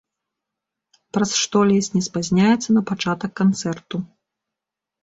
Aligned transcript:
Праз 1.17 1.35
што 1.41 1.57
ледзь 1.73 1.91
не 1.99 2.03
спазняецца 2.09 2.69
на 2.79 2.87
пачатак 2.93 3.31
канцэрту. 3.43 3.97